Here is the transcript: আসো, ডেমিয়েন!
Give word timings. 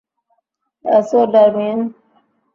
আসো, 0.85 1.19
ডেমিয়েন! 1.33 1.79